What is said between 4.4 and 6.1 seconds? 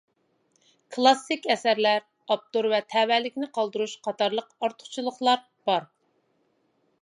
ئارتۇقچىلىقلار بار.